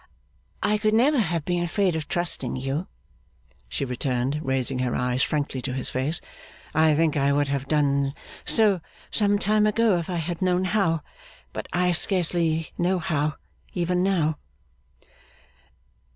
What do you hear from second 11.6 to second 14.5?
I scarcely know how, even now.